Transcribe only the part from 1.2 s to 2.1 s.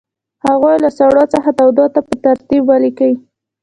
څخه تودو ته